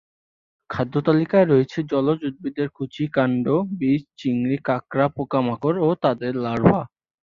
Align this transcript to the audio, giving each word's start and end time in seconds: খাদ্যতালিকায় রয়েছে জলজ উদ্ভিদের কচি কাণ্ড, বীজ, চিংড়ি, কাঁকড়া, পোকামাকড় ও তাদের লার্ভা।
খাদ্যতালিকায় 0.69 1.47
রয়েছে 1.47 1.79
জলজ 1.91 2.19
উদ্ভিদের 2.29 2.67
কচি 2.77 3.05
কাণ্ড, 3.13 3.45
বীজ, 3.79 4.01
চিংড়ি, 4.19 4.57
কাঁকড়া, 4.67 5.05
পোকামাকড় 5.15 5.77
ও 5.79 5.89
তাদের 6.03 6.33
লার্ভা। 6.43 6.81